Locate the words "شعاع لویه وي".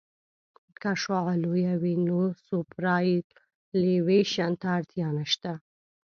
1.01-1.95